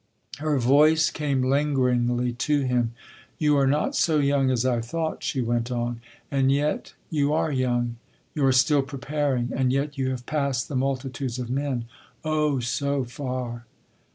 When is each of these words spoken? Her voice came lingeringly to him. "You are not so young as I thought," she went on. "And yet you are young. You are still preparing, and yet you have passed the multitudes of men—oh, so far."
Her 0.39 0.57
voice 0.57 1.11
came 1.11 1.43
lingeringly 1.43 2.33
to 2.33 2.61
him. 2.61 2.93
"You 3.37 3.55
are 3.55 3.67
not 3.67 3.95
so 3.95 4.17
young 4.17 4.49
as 4.49 4.65
I 4.65 4.81
thought," 4.81 5.21
she 5.23 5.41
went 5.41 5.69
on. 5.69 6.01
"And 6.31 6.51
yet 6.51 6.95
you 7.11 7.33
are 7.33 7.51
young. 7.51 7.97
You 8.33 8.43
are 8.47 8.51
still 8.51 8.81
preparing, 8.81 9.51
and 9.55 9.71
yet 9.71 9.99
you 9.99 10.09
have 10.09 10.25
passed 10.25 10.69
the 10.69 10.75
multitudes 10.75 11.37
of 11.37 11.51
men—oh, 11.51 12.61
so 12.61 13.03
far." 13.03 13.67